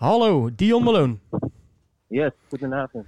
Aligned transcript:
Hallo, 0.00 0.48
Dion 0.54 0.82
Malone. 0.82 1.18
Yes, 2.06 2.32
goedenavond. 2.48 3.06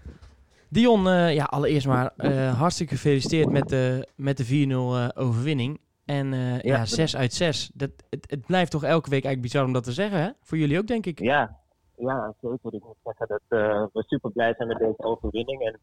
Dion, 0.68 1.06
uh, 1.06 1.34
ja, 1.34 1.44
allereerst 1.44 1.86
maar 1.86 2.12
uh, 2.16 2.58
hartstikke 2.58 2.94
gefeliciteerd 2.94 3.50
met 3.50 3.68
de, 3.68 4.08
met 4.16 4.36
de 4.36 4.44
4-0 4.44 4.48
uh, 4.48 5.08
overwinning. 5.14 5.80
En 6.04 6.32
ja, 6.32 6.58
ja, 6.62 6.84
6 6.84 7.16
uit 7.16 7.32
6. 7.32 7.70
Dat, 7.74 7.90
het, 8.10 8.30
het, 8.30 8.46
blijft 8.46 8.70
toch 8.70 8.84
elke 8.84 9.10
week 9.10 9.24
eigenlijk 9.24 9.40
bizar 9.40 9.64
om 9.64 9.72
dat 9.72 9.84
te 9.84 9.92
zeggen, 9.92 10.18
hè? 10.22 10.30
Voor 10.40 10.58
jullie 10.58 10.78
ook, 10.78 10.86
denk 10.86 11.06
ik. 11.06 11.18
Ja, 11.18 11.56
ja 11.96 12.34
zeker. 12.40 12.74
Ik 12.74 12.84
moet 12.84 12.96
zeggen 13.04 13.28
dat 13.28 13.42
we 13.92 14.04
super 14.06 14.30
blij 14.30 14.54
zijn 14.56 14.68
met 14.68 14.78
deze 14.78 15.02
overwinning. 15.02 15.60
En 15.62 15.78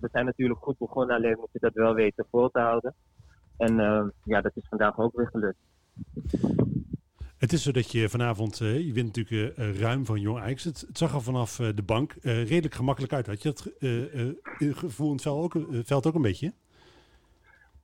we 0.00 0.08
zijn 0.12 0.24
natuurlijk 0.24 0.60
goed 0.60 0.78
begonnen, 0.78 1.16
alleen 1.16 1.36
moet 1.38 1.52
je 1.52 1.58
dat 1.58 1.74
wel 1.74 1.94
weten 1.94 2.26
vol 2.30 2.50
te 2.50 2.60
houden. 2.60 2.94
En 3.56 3.76
ja, 4.24 4.40
dat 4.40 4.52
is 4.54 4.66
vandaag 4.68 4.98
ook 4.98 5.16
weer 5.16 5.28
gelukt. 5.28 5.58
Het 7.42 7.52
is 7.52 7.62
zo 7.62 7.72
dat 7.72 7.92
je 7.92 8.08
vanavond, 8.08 8.60
uh, 8.60 8.86
je 8.86 8.92
wint 8.92 9.16
natuurlijk 9.16 9.58
uh, 9.58 9.80
ruim 9.80 10.04
van 10.04 10.20
Jong 10.20 10.38
Ajax. 10.38 10.64
Het, 10.64 10.86
zag 10.92 11.14
er 11.14 11.22
vanaf 11.22 11.56
de 11.56 11.82
bank 11.82 12.12
redelijk 12.22 12.74
gemakkelijk 12.74 13.12
uit. 13.12 13.26
Had 13.26 13.42
je 13.42 13.48
dat 13.48 13.72
gevoel 14.58 15.12
in 15.12 15.18
veld 15.18 15.44
ook, 15.44 15.66
veld 15.84 16.06
ook 16.06 16.14
een 16.14 16.22
beetje? 16.22 16.52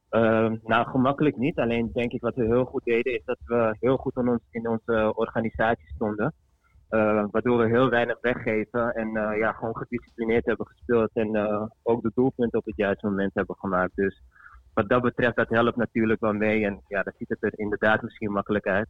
Ehm, 0.09 0.57
nou, 0.65 0.89
gemakkelijk 0.89 1.37
niet. 1.37 1.59
Alleen 1.59 1.91
denk 1.93 2.13
ik 2.13 2.21
wat 2.21 2.35
we 2.35 2.45
heel 2.45 2.65
goed 2.65 2.85
deden, 2.85 3.15
is 3.15 3.25
dat 3.25 3.39
we 3.45 3.77
heel 3.81 3.97
goed 3.97 4.17
in, 4.17 4.29
ons, 4.29 4.41
in 4.51 4.69
onze 4.69 5.13
organisatie 5.15 5.89
stonden. 5.95 6.35
waardoor 7.31 7.59
we 7.59 7.69
heel 7.69 7.89
weinig 7.89 8.19
weggeven 8.21 8.95
en 8.95 9.11
ja, 9.39 9.53
gewoon 9.53 9.77
gedisciplineerd 9.77 10.47
hebben 10.47 10.67
gespeeld. 10.67 11.11
En 11.13 11.37
ook 11.83 12.03
de 12.03 12.13
doelpunten 12.15 12.59
op 12.59 12.65
het 12.65 12.77
juiste 12.77 13.07
moment 13.07 13.35
hebben 13.35 13.57
gemaakt. 13.57 13.97
Dus 13.97 14.23
wat 14.75 14.89
dat 14.89 15.03
betreft, 15.03 15.37
dat 15.37 15.49
helpt 15.49 15.77
natuurlijk 15.77 16.21
wel 16.21 16.33
mee. 16.33 16.65
En 16.65 16.81
ja, 16.89 17.03
dan 17.03 17.13
ziet 17.19 17.29
het 17.29 17.43
er 17.43 17.59
inderdaad 17.59 18.03
misschien 18.03 18.33
makkelijk 18.33 18.67
uit. 18.67 18.89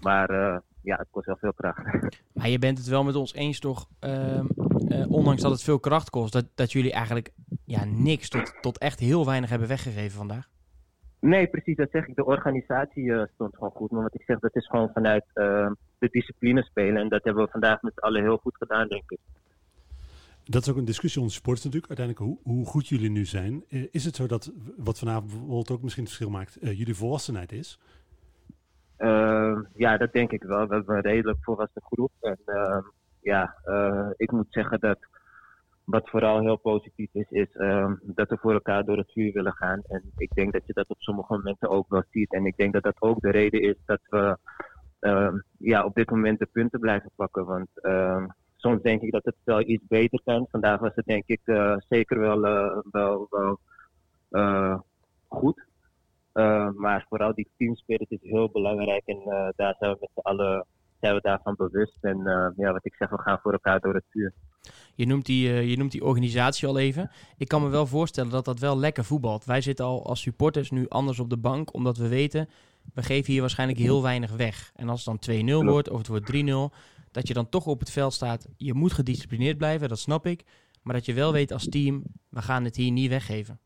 Maar 0.00 0.30
uh, 0.30 0.58
ja, 0.82 0.96
het 0.96 1.08
kost 1.10 1.26
wel 1.26 1.36
veel 1.36 1.52
kracht. 1.52 1.82
Maar 2.32 2.48
je 2.48 2.58
bent 2.58 2.78
het 2.78 2.86
wel 2.86 3.04
met 3.04 3.14
ons 3.14 3.34
eens 3.34 3.58
toch, 3.58 3.88
uh, 4.04 4.40
uh, 4.88 5.10
ondanks 5.10 5.42
dat 5.42 5.50
het 5.50 5.62
veel 5.62 5.78
kracht 5.78 6.10
kost, 6.10 6.32
dat, 6.32 6.44
dat 6.54 6.72
jullie 6.72 6.92
eigenlijk 6.92 7.30
ja, 7.64 7.84
niks 7.84 8.28
tot, 8.28 8.52
tot 8.60 8.78
echt 8.78 9.00
heel 9.00 9.26
weinig 9.26 9.50
hebben 9.50 9.68
weggegeven 9.68 10.16
vandaag? 10.16 10.48
Nee, 11.20 11.46
precies, 11.46 11.76
dat 11.76 11.88
zeg 11.92 12.06
ik. 12.06 12.16
De 12.16 12.24
organisatie 12.24 13.12
stond 13.34 13.54
gewoon 13.54 13.70
goed. 13.70 13.90
Maar 13.90 14.02
wat 14.02 14.14
ik 14.14 14.22
zeg, 14.26 14.38
dat 14.38 14.56
is 14.56 14.66
gewoon 14.66 14.90
vanuit 14.94 15.24
ehm, 15.34 15.72
de 15.98 16.08
discipline 16.10 16.62
spelen. 16.62 17.02
En 17.02 17.08
dat 17.08 17.24
hebben 17.24 17.44
we 17.44 17.50
vandaag 17.50 17.82
met 17.82 17.92
z'n 17.94 18.04
allen 18.04 18.22
heel 18.22 18.36
goed 18.36 18.56
gedaan, 18.56 18.88
denk 18.88 19.10
ik. 19.10 19.18
Dat 20.44 20.62
is 20.62 20.68
ook 20.70 20.76
een 20.76 20.84
discussie 20.84 21.20
onder 21.20 21.36
sports 21.36 21.64
natuurlijk, 21.64 21.98
uiteindelijk 21.98 22.42
hoe, 22.44 22.54
hoe 22.54 22.66
goed 22.66 22.88
jullie 22.88 23.10
nu 23.10 23.24
zijn. 23.24 23.64
is 23.68 24.04
het 24.04 24.16
zo 24.16 24.26
dat, 24.26 24.52
wat 24.76 24.98
vanavond 24.98 25.26
bijvoorbeeld 25.30 25.70
ook 25.70 25.82
misschien 25.82 26.04
het 26.04 26.12
verschil 26.12 26.36
maakt, 26.36 26.58
jullie 26.60 26.94
volwassenheid 26.94 27.52
is? 27.52 27.78
Uh, 28.98 29.58
ja, 29.74 29.96
dat 29.96 30.12
denk 30.12 30.30
ik 30.30 30.42
wel. 30.42 30.66
We 30.66 30.74
hebben 30.74 31.00
redelijk 31.00 31.38
volwassen 31.40 31.82
groep. 31.82 32.12
En 32.20 32.38
uh, 32.46 32.78
ja, 33.20 33.54
uh, 33.64 34.08
ik 34.16 34.32
moet 34.32 34.46
zeggen 34.50 34.80
dat 34.80 34.98
wat 35.84 36.08
vooral 36.08 36.40
heel 36.40 36.56
positief 36.56 37.08
is, 37.12 37.30
is 37.30 37.54
uh, 37.54 37.92
dat 38.02 38.28
we 38.28 38.38
voor 38.40 38.52
elkaar 38.52 38.84
door 38.84 38.96
het 38.96 39.12
vuur 39.12 39.32
willen 39.32 39.52
gaan. 39.52 39.82
En 39.88 40.02
ik 40.16 40.34
denk 40.34 40.52
dat 40.52 40.66
je 40.66 40.72
dat 40.72 40.88
op 40.88 41.00
sommige 41.00 41.32
momenten 41.32 41.68
ook 41.68 41.88
wel 41.88 42.02
ziet. 42.10 42.32
En 42.32 42.46
ik 42.46 42.56
denk 42.56 42.72
dat 42.72 42.82
dat 42.82 43.02
ook 43.02 43.20
de 43.20 43.30
reden 43.30 43.62
is 43.62 43.76
dat 43.84 44.00
we 44.08 44.38
ja, 45.58 45.84
op 45.84 45.94
dit 45.94 46.10
moment 46.10 46.38
de 46.38 46.48
punten 46.52 46.80
blijven 46.80 47.10
pakken. 47.14 47.44
Want 47.46 47.68
soms 48.56 48.82
denk 48.82 49.02
ik 49.02 49.10
dat 49.10 49.24
het 49.24 49.34
wel 49.44 49.60
iets 49.60 49.84
beter 49.88 50.20
kan. 50.24 50.46
Vandaag 50.50 50.80
was 50.80 50.94
het 50.94 51.06
denk 51.06 51.22
ik 51.26 51.40
zeker 51.88 52.18
wel, 52.18 52.40
wel, 52.90 53.26
wel 53.30 53.58
goed. 55.28 55.67
Uh, 56.38 56.68
maar 56.76 57.06
vooral 57.08 57.34
die 57.34 57.48
teamspirit 57.56 58.10
is 58.10 58.18
heel 58.22 58.50
belangrijk 58.50 59.02
en 59.06 59.20
uh, 59.26 59.48
daar 59.56 59.76
zijn 59.78 59.92
we 59.92 59.96
met 60.00 60.10
z'n 60.14 60.20
allen 60.20 60.66
zijn 61.00 61.14
we 61.14 61.20
daarvan 61.20 61.54
bewust. 61.56 61.96
En 62.00 62.18
uh, 62.18 62.48
ja, 62.56 62.72
wat 62.72 62.84
ik 62.84 62.94
zeg, 62.94 63.10
we 63.10 63.18
gaan 63.18 63.38
voor 63.42 63.52
elkaar 63.52 63.80
door 63.80 63.94
het 63.94 64.04
vuur. 64.10 64.32
Je 64.94 65.06
noemt, 65.06 65.26
die, 65.26 65.52
je 65.52 65.76
noemt 65.76 65.92
die 65.92 66.04
organisatie 66.04 66.68
al 66.68 66.78
even. 66.78 67.10
Ik 67.36 67.48
kan 67.48 67.62
me 67.62 67.68
wel 67.68 67.86
voorstellen 67.86 68.30
dat 68.30 68.44
dat 68.44 68.58
wel 68.58 68.78
lekker 68.78 69.04
voetbalt. 69.04 69.44
Wij 69.44 69.60
zitten 69.60 69.84
al 69.84 70.06
als 70.06 70.20
supporters 70.20 70.70
nu 70.70 70.88
anders 70.88 71.20
op 71.20 71.30
de 71.30 71.36
bank, 71.36 71.74
omdat 71.74 71.96
we 71.96 72.08
weten, 72.08 72.48
we 72.94 73.02
geven 73.02 73.32
hier 73.32 73.40
waarschijnlijk 73.40 73.78
heel 73.78 74.02
weinig 74.02 74.36
weg. 74.36 74.72
En 74.74 74.88
als 74.88 75.04
het 75.04 75.24
dan 75.26 75.64
2-0 75.64 75.64
wordt 75.64 75.90
of 75.90 75.98
het 75.98 76.08
wordt 76.08 76.32
3-0, 76.32 76.76
dat 77.10 77.28
je 77.28 77.34
dan 77.34 77.48
toch 77.48 77.66
op 77.66 77.80
het 77.80 77.90
veld 77.90 78.12
staat. 78.12 78.48
Je 78.56 78.74
moet 78.74 78.92
gedisciplineerd 78.92 79.58
blijven, 79.58 79.88
dat 79.88 79.98
snap 79.98 80.26
ik. 80.26 80.44
Maar 80.82 80.94
dat 80.94 81.06
je 81.06 81.14
wel 81.14 81.32
weet 81.32 81.52
als 81.52 81.68
team, 81.68 82.02
we 82.28 82.42
gaan 82.42 82.64
het 82.64 82.76
hier 82.76 82.90
niet 82.90 83.08
weggeven. 83.08 83.60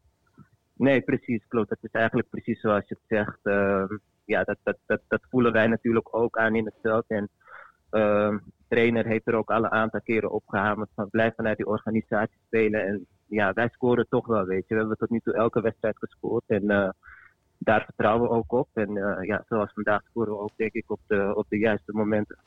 Nee, 0.83 1.01
precies, 1.01 1.47
klopt. 1.49 1.71
Het 1.71 1.79
is 1.83 1.91
eigenlijk 1.91 2.29
precies 2.29 2.61
zoals 2.61 2.89
je 2.89 2.95
het 2.95 3.19
zegt. 3.19 3.39
Uh, 3.43 3.85
ja, 4.25 4.45
dat, 4.45 4.57
dat, 4.63 4.77
dat, 4.87 5.01
dat 5.09 5.21
voelen 5.31 5.53
wij 5.53 5.67
natuurlijk 5.67 6.17
ook 6.17 6.37
aan 6.37 6.55
in 6.55 6.65
het 6.65 6.75
veld. 6.83 7.05
En 7.09 7.29
uh, 7.91 8.29
de 8.29 8.65
trainer 8.69 9.07
heeft 9.07 9.27
er 9.27 9.35
ook 9.35 9.51
alle 9.51 9.71
aantal 9.71 10.01
keren 10.01 10.31
opgehamerd 10.31 10.91
van 10.95 11.11
blijf 11.11 11.35
vanuit 11.35 11.57
die 11.57 11.67
organisatie 11.67 12.39
spelen. 12.47 12.87
En 12.87 13.07
ja, 13.27 13.53
wij 13.53 13.69
scoren 13.69 14.07
toch 14.09 14.27
wel, 14.27 14.45
weet 14.45 14.69
je. 14.69 14.75
We 14.75 14.81
hebben 14.81 14.97
tot 14.97 15.11
nu 15.11 15.21
toe 15.21 15.35
elke 15.35 15.61
wedstrijd 15.61 15.99
gescoord. 15.99 16.45
En 16.47 16.71
uh, 16.71 16.89
daar 17.59 17.85
vertrouwen 17.85 18.29
we 18.29 18.35
ook 18.35 18.53
op. 18.53 18.69
En 18.73 18.97
uh, 18.97 19.17
ja, 19.21 19.45
zoals 19.49 19.73
vandaag 19.73 20.03
scoren 20.05 20.33
we 20.33 20.39
ook, 20.39 20.57
denk 20.57 20.73
ik, 20.73 20.91
op 20.91 21.01
de, 21.07 21.33
op 21.35 21.47
de 21.49 21.59
juiste 21.59 21.93
momenten. 21.93 22.39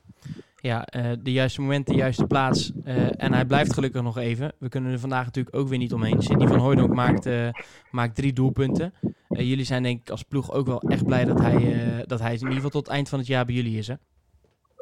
Ja, 0.66 0.88
uh, 0.96 1.12
de 1.20 1.32
juiste 1.32 1.62
moment, 1.62 1.88
de 1.88 1.96
juiste 1.96 2.28
plaats. 2.28 2.72
Uh, 2.86 3.24
en 3.24 3.34
hij 3.34 3.46
blijft 3.46 3.74
gelukkig 3.74 4.02
nog 4.02 4.18
even. 4.18 4.54
We 4.60 4.70
kunnen 4.70 4.92
er 4.92 5.00
vandaag 5.00 5.26
natuurlijk 5.26 5.56
ook 5.56 5.68
weer 5.68 5.78
niet 5.78 5.94
omheen. 5.94 6.22
Sidney 6.22 6.48
van 6.48 6.60
Hooydonk 6.60 6.94
maakt, 6.94 7.30
maakt 7.92 8.16
drie 8.16 8.34
doelpunten. 8.34 8.94
jullie 9.28 9.66
zijn 9.66 9.84
denk 9.84 10.02
ik 10.02 10.10
als 10.10 10.24
ploeg 10.24 10.52
ook 10.52 10.66
wel 10.66 10.82
echt 10.82 11.06
blij 11.06 11.26
dat 11.26 11.40
hij, 11.40 12.04
dat 12.06 12.20
hij 12.20 12.32
in 12.32 12.38
ieder 12.38 12.54
geval 12.54 12.70
tot 12.70 12.86
het 12.86 12.96
eind 12.96 13.10
van 13.10 13.20
het 13.20 13.28
jaar 13.28 13.46
bij 13.46 13.56
jullie 13.56 13.78
is, 13.78 13.88
hè? 13.88 13.96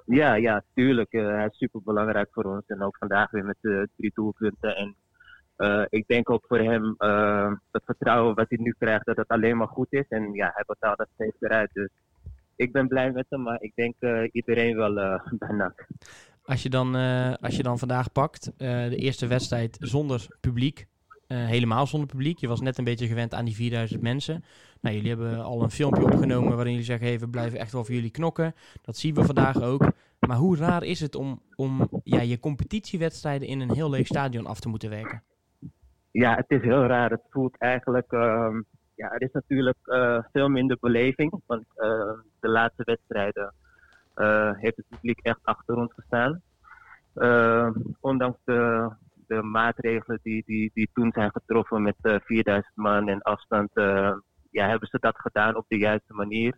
Ja, 0.05 0.33
ja, 0.33 0.63
tuurlijk. 0.73 1.11
hij 1.11 1.47
is 1.51 1.57
super 1.57 1.81
belangrijk 1.83 2.29
voor 2.31 2.43
ons. 2.43 2.63
En 2.67 2.81
ook 2.81 2.97
vandaag 2.97 3.31
weer 3.31 3.45
met 3.45 3.87
drie 3.95 4.11
doelpunten. 4.13 4.75
En 4.75 4.95
ik 5.89 6.07
denk 6.07 6.29
ook 6.29 6.45
voor 6.47 6.59
hem 6.59 6.95
het 7.71 7.83
vertrouwen 7.85 8.35
wat 8.35 8.49
hij 8.49 8.59
nu 8.61 8.75
krijgt, 8.77 9.05
dat 9.05 9.17
het 9.17 9.27
alleen 9.27 9.57
maar 9.57 9.67
goed 9.67 9.93
is. 9.93 10.07
En 10.09 10.33
ja, 10.33 10.51
hij 10.53 10.63
betaalt 10.67 10.97
dat 10.97 11.09
steeds 11.13 11.35
eruit. 11.39 11.69
Dus 11.73 11.89
ik 12.55 12.71
ben 12.71 12.87
blij 12.87 13.11
met 13.11 13.25
hem, 13.29 13.41
maar 13.41 13.61
ik 13.61 13.71
denk 13.75 13.95
uh, 13.99 14.29
iedereen 14.31 14.75
wel 14.75 14.93
bij 15.39 15.55
NAC. 15.55 15.87
Als 16.43 16.63
je, 16.63 16.69
dan, 16.69 16.95
als 17.39 17.55
je 17.57 17.63
dan 17.63 17.79
vandaag 17.79 18.11
pakt, 18.11 18.51
de 18.57 18.95
eerste 18.95 19.27
wedstrijd 19.27 19.77
zonder 19.79 20.27
publiek, 20.41 20.87
helemaal 21.27 21.87
zonder 21.87 22.09
publiek. 22.09 22.37
Je 22.37 22.47
was 22.47 22.61
net 22.61 22.77
een 22.77 22.83
beetje 22.83 23.07
gewend 23.07 23.33
aan 23.33 23.45
die 23.45 23.55
4000 23.55 24.01
mensen. 24.01 24.43
Nou, 24.81 24.95
jullie 24.95 25.09
hebben 25.09 25.43
al 25.43 25.63
een 25.63 25.71
filmpje 25.71 26.03
opgenomen 26.03 26.55
waarin 26.55 26.71
jullie 26.71 26.87
zeggen: 26.87 27.07
hey, 27.07 27.19
we 27.19 27.29
blijven 27.29 27.59
echt 27.59 27.71
wel 27.71 27.85
voor 27.85 27.95
jullie 27.95 28.11
knokken. 28.11 28.55
Dat 28.81 28.97
zien 28.97 29.15
we 29.15 29.23
vandaag 29.23 29.61
ook. 29.61 29.91
Maar 30.19 30.37
hoe 30.37 30.57
raar 30.57 30.83
is 30.83 30.99
het 30.99 31.15
om, 31.15 31.41
om 31.55 31.89
ja, 32.03 32.21
je 32.21 32.39
competitiewedstrijden 32.39 33.47
in 33.47 33.59
een 33.59 33.73
heel 33.73 33.89
leeg 33.89 34.07
stadion 34.07 34.45
af 34.45 34.59
te 34.59 34.69
moeten 34.69 34.89
werken? 34.89 35.23
ja, 36.13 36.35
het 36.35 36.45
is 36.47 36.61
heel 36.61 36.85
raar. 36.85 37.09
Het 37.09 37.25
voelt 37.29 37.57
eigenlijk. 37.57 38.11
Uh, 38.11 38.59
ja, 38.95 39.11
er 39.11 39.21
is 39.21 39.31
natuurlijk 39.31 39.77
uh, 39.85 40.19
veel 40.31 40.49
minder 40.49 40.77
beleving. 40.79 41.41
Want 41.45 41.65
uh, 41.75 42.13
de 42.39 42.49
laatste 42.49 42.83
wedstrijden 42.83 43.53
uh, 44.15 44.51
heeft 44.53 44.77
het 44.77 44.85
publiek 44.89 45.19
echt 45.19 45.39
achter 45.43 45.75
ons 45.75 45.93
gestaan. 45.93 46.41
ondanks 47.99 48.39
de, 48.43 48.89
de 49.27 49.41
maatregelen 49.41 50.19
die, 50.23 50.43
die, 50.45 50.71
die 50.73 50.89
toen 50.93 51.11
zijn 51.11 51.31
getroffen 51.31 51.81
met 51.81 51.95
4000 52.01 52.75
man 52.75 53.07
en 53.07 53.21
afstand. 53.21 53.69
ja, 54.49 54.67
hebben 54.67 54.87
ze 54.87 54.97
dat 54.99 55.19
gedaan 55.19 55.55
op 55.55 55.65
de 55.67 55.77
juiste 55.77 56.13
manier. 56.13 56.55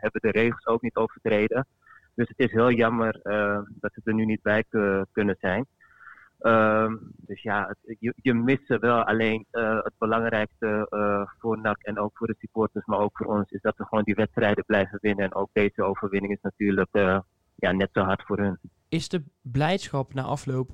hebben 0.00 0.20
de 0.20 0.30
regels 0.30 0.66
ook 0.66 0.82
niet 0.82 0.96
overtreden. 0.96 1.66
Dus 2.14 2.28
het 2.28 2.38
is 2.38 2.52
heel 2.52 2.70
jammer 2.70 3.20
dat 3.80 3.92
ze 3.92 4.00
er 4.04 4.14
nu 4.14 4.24
niet 4.24 4.42
bij 4.42 4.64
kunnen 5.12 5.36
zijn. 5.40 5.66
Um, 6.42 7.12
dus 7.16 7.42
ja, 7.42 7.74
je, 7.98 8.14
je 8.16 8.34
mist 8.34 8.66
ze 8.66 8.78
wel. 8.78 9.02
Alleen 9.02 9.46
uh, 9.52 9.78
het 9.82 9.92
belangrijkste 9.98 10.86
uh, 10.90 11.22
voor 11.38 11.60
NAC 11.60 11.82
en 11.82 11.98
ook 11.98 12.10
voor 12.14 12.26
de 12.26 12.36
supporters, 12.38 12.86
maar 12.86 12.98
ook 12.98 13.16
voor 13.16 13.26
ons, 13.26 13.50
is 13.50 13.60
dat 13.60 13.76
we 13.76 13.84
gewoon 13.84 14.04
die 14.04 14.14
wedstrijden 14.14 14.64
blijven 14.64 14.98
winnen. 15.02 15.24
En 15.24 15.34
ook 15.34 15.48
deze 15.52 15.82
overwinning 15.82 16.32
is 16.32 16.42
natuurlijk 16.42 16.88
uh, 16.92 17.18
ja, 17.54 17.72
net 17.72 17.88
zo 17.92 18.00
hard 18.00 18.22
voor 18.22 18.38
hun. 18.38 18.58
Is 18.88 19.08
de 19.08 19.22
blijdschap 19.42 20.14
na 20.14 20.22
afloop 20.22 20.70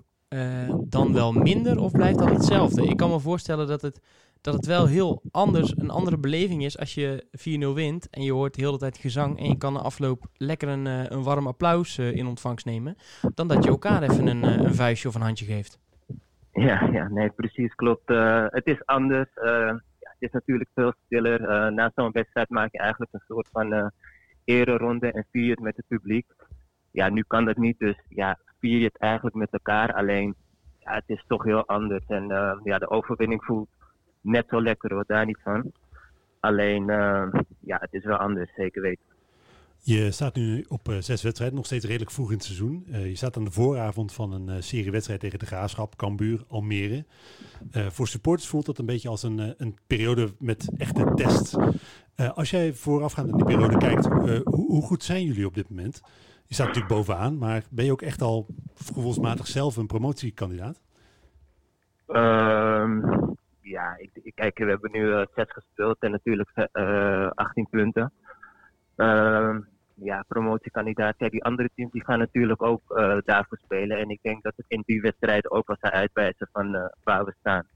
dan 0.78 1.12
wel 1.12 1.32
minder 1.32 1.78
of 1.78 1.92
blijft 1.92 2.19
dat 2.19 2.30
hetzelfde? 2.30 2.86
Ik 2.86 2.96
kan 2.96 3.10
me 3.10 3.20
voorstellen 3.20 3.66
dat 3.66 3.82
het 3.82 4.00
dat 4.46 4.54
het 4.54 4.66
wel 4.66 4.87
heel 4.87 5.22
anders, 5.31 5.76
een 5.76 5.90
andere 5.90 6.19
beleving 6.19 6.64
is 6.64 6.78
als 6.78 6.94
je 6.94 7.26
4-0 7.70 7.75
wint 7.75 8.10
en 8.10 8.22
je 8.22 8.32
hoort 8.32 8.54
de 8.54 8.64
hele 8.64 8.78
tijd 8.78 8.96
gezang 8.96 9.38
en 9.38 9.48
je 9.48 9.58
kan 9.58 9.72
de 9.72 9.81
afloop 9.81 10.26
lekker 10.37 10.69
een, 10.69 10.87
eh, 10.87 11.04
een 11.04 11.22
warm 11.22 11.46
applaus 11.46 11.98
uh, 11.98 12.16
in 12.16 12.26
ontvangst 12.26 12.66
nemen, 12.66 12.96
dan 13.34 13.48
dat 13.48 13.64
je 13.64 13.70
elkaar 13.70 14.02
even 14.02 14.26
een, 14.26 14.44
uh, 14.44 14.56
een 14.56 14.75
vuistje 14.75 15.08
of 15.08 15.14
een 15.14 15.20
handje 15.20 15.44
geeft. 15.44 15.78
Ja, 16.52 16.88
ja 16.93 17.08
nee, 17.08 17.31
precies, 17.31 17.75
klopt. 17.75 18.10
Uh, 18.10 18.46
het 18.48 18.66
is 18.66 18.84
anders. 18.84 19.28
ja, 19.34 19.81
het 19.98 20.16
is 20.19 20.31
natuurlijk 20.31 20.70
veel 20.75 20.93
stiller. 21.04 21.72
na 21.72 21.93
zo'n 21.94 22.12
wedstrijd 22.12 22.48
maak 22.48 22.72
je 22.72 22.78
eigenlijk 22.78 23.12
een 23.12 23.25
soort 23.26 23.48
van 23.52 23.93
ereronde 24.44 25.12
en 25.12 25.26
vier 25.31 25.50
het 25.50 25.60
met 25.60 25.76
het 25.76 25.87
publiek. 25.88 26.26
Ja, 26.90 27.08
nu 27.08 27.25
kan 27.26 27.44
dat 27.44 27.56
niet, 27.56 27.78
dus 27.78 27.96
ja, 28.08 28.38
vier 28.60 28.78
je 28.78 28.84
het 28.84 28.98
eigenlijk 28.98 29.37
met 29.37 29.52
elkaar. 29.52 29.94
Alleen, 29.94 30.34
ja, 30.78 30.93
het 30.93 31.04
is 31.06 31.25
toch 31.26 31.44
heel 31.44 31.66
anders. 31.66 32.04
En 32.06 32.26
ja, 32.64 32.78
de 32.78 32.90
overwinning 32.90 33.44
voelt 33.44 33.69
net 34.26 34.46
zo 34.49 34.62
lekker 34.62 34.93
hoor, 34.93 35.05
daar 35.06 35.26
niet 35.26 35.40
van. 35.43 35.73
Alleen, 36.40 36.82
uh, 36.82 37.26
ja, 37.61 37.78
het 37.81 37.93
is 37.93 38.05
wel 38.05 38.17
anders, 38.17 38.50
zeker 38.56 38.82
weten. 38.82 39.05
Je 39.78 40.11
staat 40.11 40.34
nu 40.34 40.64
op 40.69 40.88
uh, 40.88 40.96
zes 40.99 41.23
wedstrijden, 41.23 41.56
nog 41.56 41.67
steeds 41.67 41.84
redelijk 41.84 42.11
vroeg 42.11 42.28
in 42.28 42.37
het 42.37 42.44
seizoen. 42.44 42.87
Uh, 42.88 43.06
je 43.06 43.17
staat 43.17 43.37
aan 43.37 43.44
de 43.44 43.50
vooravond 43.50 44.12
van 44.12 44.32
een 44.32 44.49
uh, 44.49 44.55
serie 44.58 44.90
wedstrijd 44.90 45.20
tegen 45.20 45.38
de 45.38 45.46
Graafschap, 45.46 45.96
Cambuur, 45.96 46.44
Almere. 46.49 47.05
voor 47.70 48.08
supporters 48.08 48.49
voelt 48.49 48.67
dat 48.67 48.78
een 48.78 48.87
beetje 48.87 49.08
als 49.08 49.23
een, 49.23 49.55
een 49.56 49.76
periode 49.87 50.34
met 50.38 50.69
echte 50.76 51.12
test. 51.14 51.56
als 52.34 52.50
jij 52.50 52.72
voorafgaand 52.72 53.31
aan 53.31 53.37
die 53.37 53.46
periode 53.46 53.76
kijkt, 53.76 54.06
hoe, 54.06 54.40
hoe, 54.44 54.82
goed 54.82 55.02
zijn 55.02 55.25
jullie 55.25 55.46
op 55.46 55.55
dit 55.55 55.69
moment? 55.69 56.00
Je 56.46 56.55
staat 56.55 56.67
natuurlijk 56.67 56.94
bovenaan, 56.94 57.38
maar 57.38 57.64
ben 57.70 57.84
je 57.84 57.93
ook 57.93 58.02
echt 58.02 58.22
al 58.22 58.46
gevoelsmatig 58.75 59.46
zelf 59.46 59.76
een 59.76 59.87
promotiekandidaat? 59.87 60.81
Ja, 63.68 63.96
ik, 63.96 64.32
kijk, 64.34 64.58
we 64.58 64.64
hebben 64.64 64.90
nu 64.92 65.26
zes 65.34 65.52
gespeeld 65.52 65.96
en 65.98 66.10
natuurlijk 66.10 66.50
18 67.34 67.66
punten. 67.70 68.12
Uh, 68.96 69.58
ja, 69.94 70.24
promotiekandidaat. 70.28 71.16
Kijk, 71.16 71.30
die 71.30 71.44
andere 71.44 71.70
teams 71.74 71.92
die 71.92 72.04
gaan 72.04 72.18
natuurlijk 72.18 72.62
ook 72.62 72.82
daarvoor 73.24 73.58
spelen. 73.58 73.98
En 73.98 74.08
ik 74.08 74.18
denk 74.22 74.42
dat 74.42 74.52
het 74.56 74.66
in 74.68 74.82
die 74.86 75.00
wedstrijden 75.00 75.50
ook 75.50 75.66
wel 75.66 75.76
zou 75.80 75.92
uitwijzen 75.92 76.48
van 76.52 76.90
waar 77.02 77.24
we 77.24 77.34
staan. 77.40 77.66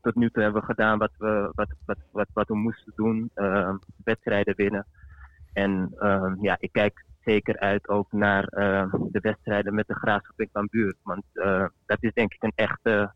Tot 0.00 0.14
nu 0.14 0.30
toe 0.30 0.42
hebben 0.42 0.60
we 0.60 0.66
gedaan 0.66 0.98
wat 0.98 1.12
we, 1.18 1.50
wat, 1.54 1.68
wat, 1.86 1.98
wat, 2.10 2.28
wat 2.32 2.48
we 2.48 2.56
moesten 2.56 2.92
doen. 2.96 3.30
Ehm, 3.34 3.76
wedstrijden 4.04 4.56
winnen. 4.56 4.86
En 5.52 5.92
ehm, 5.98 6.34
ja, 6.44 6.56
ik 6.58 6.72
kijk 6.72 7.04
zeker 7.24 7.58
uit 7.58 7.88
ook 7.88 8.12
naar 8.12 8.44
de 9.10 9.20
wedstrijden 9.20 9.74
met 9.74 9.86
de 9.86 9.94
Graafschap 9.94 10.40
in 10.40 10.50
Cambuur. 10.52 10.94
Want 11.02 11.24
dat 11.86 11.98
is 12.00 12.12
denk 12.12 12.34
ik 12.34 12.42
een 12.42 12.52
echte 12.54 13.12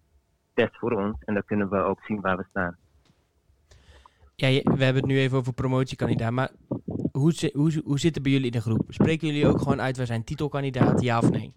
test 0.57 0.79
voor 0.79 0.93
ons. 0.93 1.17
En 1.25 1.35
dan 1.35 1.45
kunnen 1.45 1.69
we 1.69 1.77
ook 1.77 2.01
zien 2.05 2.21
waar 2.21 2.37
we 2.37 2.45
staan. 2.49 2.77
Ja, 4.35 4.49
we 4.49 4.85
hebben 4.85 5.03
het 5.03 5.07
nu 5.07 5.19
even 5.19 5.39
over 5.39 5.53
promotiekandidaat. 5.53 6.33
Maar 6.33 6.51
hoe, 7.13 7.51
hoe, 7.53 7.83
hoe 7.85 7.99
zit 7.99 8.15
het 8.15 8.23
bij 8.23 8.33
jullie 8.33 8.47
in 8.47 8.53
de 8.53 8.61
groep? 8.61 8.83
Spreken 8.89 9.27
jullie 9.27 9.47
ook 9.47 9.59
gewoon 9.59 9.81
uit, 9.81 9.97
wij 9.97 10.07
zijn 10.07 10.25
titelkandidaat, 10.25 11.03
ja 11.03 11.19
of 11.19 11.31
nee? 11.31 11.53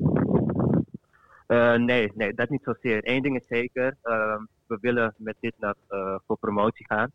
Uh, 1.47 1.73
nee, 1.73 2.11
nee, 2.15 2.33
dat 2.33 2.49
niet 2.49 2.63
zozeer. 2.63 2.99
Eén 3.01 3.21
ding 3.21 3.35
is 3.35 3.47
zeker, 3.49 3.97
uh, 4.03 4.35
we 4.67 4.77
willen 4.81 5.13
met 5.17 5.35
dit 5.39 5.53
naar, 5.57 5.75
uh, 5.89 6.15
voor 6.27 6.37
promotie 6.37 6.85
gaan. 6.85 7.11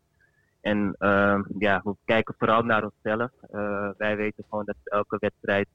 En 0.61 0.95
ehm, 0.97 1.41
ja, 1.57 1.81
we 1.83 1.95
kijken 2.05 2.35
vooral 2.37 2.63
naar 2.63 2.83
onszelf. 2.83 3.31
Eh, 3.51 3.89
wij 3.97 4.15
weten 4.15 4.45
gewoon 4.49 4.65
dat 4.65 4.75
we 4.83 4.89
elke 4.89 5.17
wedstrijd 5.19 5.67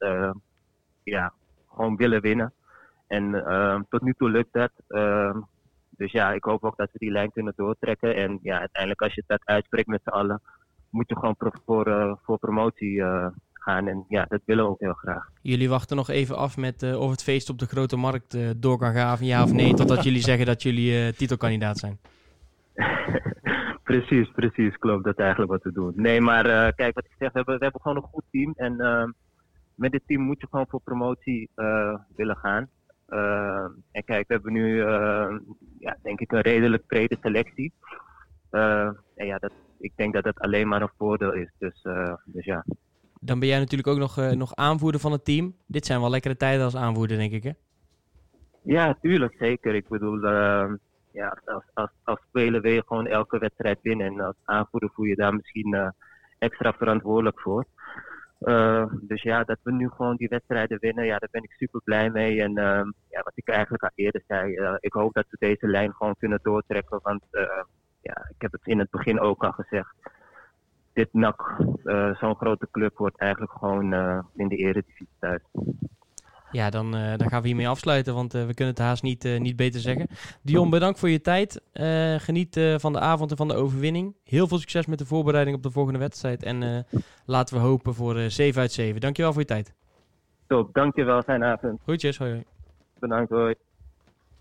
ja, 1.03 1.33
gewoon 1.69 1.97
willen 1.97 2.21
winnen. 2.21 2.53
En 3.07 3.47
ehm, 3.47 3.83
tot 3.89 4.03
nu 4.03 4.15
toe 4.19 4.31
lukt 4.31 4.53
dat. 4.53 4.71
Dus 6.01 6.13
ja, 6.13 6.33
ik 6.33 6.45
hoop 6.45 6.65
ook 6.65 6.77
dat 6.77 6.89
we 6.93 6.99
die 6.99 7.11
lijn 7.11 7.33
kunnen 7.33 7.53
doortrekken. 7.57 8.17
En 8.17 8.39
ja, 8.43 8.59
uiteindelijk 8.59 9.03
als 9.03 9.15
je 9.15 9.23
dat 9.27 9.41
uitspreekt 9.45 9.89
met 9.89 10.01
z'n 10.03 10.09
allen, 10.09 10.41
moet 10.91 11.09
je 11.09 11.15
gewoon 11.15 11.37
voor, 11.65 11.89
uh, 11.89 12.13
voor 12.23 12.39
promotie 12.39 12.95
uh, 12.95 13.27
gaan. 13.53 13.87
En 13.89 14.05
ja, 14.09 14.25
dat 14.29 14.41
willen 14.45 14.65
we 14.65 14.71
ook 14.71 14.81
heel 14.81 14.93
graag. 14.93 15.31
Jullie 15.43 15.69
wachten 15.69 15.97
nog 15.97 16.09
even 16.09 16.37
af 16.37 16.57
met 16.57 16.83
uh, 16.83 17.01
of 17.01 17.11
het 17.11 17.23
feest 17.23 17.51
op 17.51 17.59
de 17.59 17.67
grote 17.67 17.97
markt 17.97 18.61
door 18.63 18.79
kan 18.79 18.93
gaan, 18.93 19.17
ja 19.21 19.43
of 19.43 19.53
nee, 19.53 19.75
totdat 19.75 20.05
jullie 20.05 20.21
zeggen 20.21 20.47
dat 20.47 20.63
jullie 20.63 21.13
titelkandidaat 21.13 21.79
zijn. 21.79 21.99
precies, 23.91 24.31
precies, 24.31 24.77
klopt. 24.77 25.05
Dat 25.05 25.19
is 25.19 25.25
eigenlijk 25.25 25.51
wat 25.51 25.63
we 25.63 25.73
doen. 25.73 25.93
Nee, 25.97 26.21
maar 26.21 26.73
kijk, 26.75 26.95
wat 26.95 27.05
ik 27.05 27.15
zeg, 27.19 27.33
we 27.33 27.37
hebben, 27.37 27.59
we 27.59 27.65
hebben 27.65 27.81
gewoon 27.81 27.97
een 27.97 28.11
goed 28.13 28.25
team. 28.31 28.53
En 28.57 28.81
ehm, 28.81 29.11
met 29.75 29.93
dit 29.93 30.03
team 30.07 30.23
moet 30.23 30.41
je 30.41 30.47
gewoon 30.51 30.67
voor 30.69 30.81
promotie 30.81 31.51
willen 32.17 32.37
gaan. 32.37 32.69
Ehm, 33.11 33.71
en 33.93 34.05
kijk, 34.05 34.29
we 34.29 34.35
hebben 34.35 34.53
nu, 34.53 34.83
ehm, 34.83 35.39
ja, 35.79 35.97
denk 36.03 36.21
ik, 36.21 36.33
een 36.33 36.41
redelijk 36.41 36.87
brede 36.87 37.17
selectie. 37.23 37.73
en 38.51 39.27
ja, 39.27 39.39
dat, 39.39 39.53
ik 39.79 39.93
denk 39.97 40.15
dat 40.15 40.25
dat 40.25 40.39
alleen 40.39 40.69
maar 40.69 40.83
een 40.83 40.91
voordeel 40.99 41.33
is. 41.33 41.51
Dus, 41.59 41.83
dus 42.25 42.45
ja. 42.45 42.65
Dan 43.21 43.39
ben 43.39 43.49
jij 43.49 43.59
natuurlijk 43.59 43.89
ook 43.89 43.99
nog, 43.99 44.35
nog 44.35 44.55
aanvoerder 44.55 45.01
van 45.01 45.13
het 45.13 45.25
team. 45.25 45.55
Dit 45.67 45.87
zijn 45.87 46.01
wel 46.01 46.11
lekkere 46.11 46.37
tijden 46.37 46.65
als 46.65 46.77
aanvoerder, 46.77 47.17
denk 47.17 47.33
ik, 47.33 47.43
hè? 47.43 47.53
Ja, 48.63 48.97
tuurlijk, 49.01 49.35
zeker. 49.39 49.75
Ik 49.75 49.89
bedoel, 49.89 50.29
ja, 51.13 51.39
als, 51.45 51.65
als, 51.75 51.91
als 52.05 52.19
speler 52.29 52.61
wil 52.61 52.73
je 52.73 52.85
gewoon 52.87 53.07
elke 53.07 53.39
wedstrijd 53.39 53.79
winnen. 53.83 54.07
En 54.07 54.21
als 54.21 54.37
aanvoerder 54.45 54.91
voel 54.95 55.07
je 55.07 55.17
daar 55.17 55.35
misschien 55.35 55.93
extra 56.39 56.73
verantwoordelijk 56.73 57.41
voor. 57.41 57.67
Dus 59.01 59.23
ja, 59.23 59.45
dat 59.45 59.59
we 59.63 59.73
nu 59.73 59.89
gewoon 59.89 60.17
die 60.17 60.29
wedstrijden 60.29 60.79
winnen, 60.81 61.05
ja, 61.05 61.19
daar 61.19 61.29
ben 61.33 61.43
ik 61.43 61.53
super 61.53 61.81
blij 61.85 62.11
mee. 62.11 62.43
En 62.43 62.53
ja, 63.09 63.23
wat 63.23 63.33
ik 63.35 63.49
eigenlijk 63.49 63.83
al 63.83 63.91
eerder 63.95 64.23
zei, 64.27 64.77
ik 64.81 64.93
hoop 64.93 65.13
dat 65.13 65.27
we 65.31 65.37
deze 65.39 65.67
lijn 65.67 65.93
gewoon 65.93 66.17
kunnen 66.19 66.41
doortrekken. 66.43 67.01
Want 67.03 67.25
ja, 68.03 68.27
ik 68.29 68.43
heb 68.43 68.53
het 68.53 68.67
in 68.67 68.79
het 68.79 68.91
begin 68.91 69.21
ook 69.21 69.45
al 69.45 69.53
gezegd. 69.53 69.95
Dit 70.93 71.13
NAC, 71.13 71.59
uh, 71.85 72.17
zo'n 72.17 72.37
grote 72.37 72.69
club, 72.71 72.97
wordt 72.97 73.19
eigenlijk 73.19 73.53
gewoon 73.53 73.95
uh, 73.95 74.19
in 74.35 74.49
de 74.49 74.57
eredivisie 74.57 75.09
thuis. 75.19 75.43
Ja, 76.53 76.71
dan, 76.71 76.97
uh, 76.97 77.17
dan 77.17 77.29
gaan 77.29 77.41
we 77.41 77.47
hiermee 77.47 77.69
afsluiten, 77.69 78.15
want 78.15 78.33
we 78.33 78.55
kunnen 78.55 78.75
het 78.75 78.79
haast 78.79 79.03
niet, 79.03 79.39
niet 79.39 79.57
beter 79.57 79.81
zeggen. 79.81 80.07
Dion, 80.43 80.71
bedankt 80.71 80.99
voor 80.99 81.09
je 81.09 81.21
tijd. 81.21 81.61
geniet 82.23 82.61
van 82.77 82.93
de 82.93 83.01
avond 83.01 83.31
en 83.31 83.37
van 83.37 83.49
de 83.49 83.55
overwinning. 83.55 84.17
Heel 84.25 84.49
veel 84.49 84.59
succes 84.59 84.87
met 84.87 84.99
de 84.99 85.07
voorbereiding 85.07 85.57
op 85.57 85.63
de 85.63 85.71
volgende 85.71 85.99
wedstrijd. 85.99 86.43
En 86.43 86.87
laten 87.25 87.57
we 87.57 87.63
hopen 87.63 87.95
voor 87.95 88.31
7 88.31 88.61
uit 88.61 88.73
7. 88.73 89.01
Dankjewel 89.01 89.33
voor 89.33 89.41
je 89.41 89.47
tijd. 89.47 89.75
Top, 90.47 90.75
dankjewel. 90.75 91.23
Fijne 91.23 91.45
avond. 91.45 91.81
Groetjes, 91.83 92.19
hoi. 92.19 92.31
hoi. 92.31 92.45
Bedankt, 92.99 93.31
hoi. 93.31 93.55